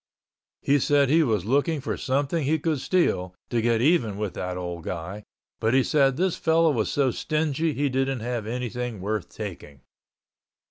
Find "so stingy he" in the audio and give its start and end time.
6.91-7.87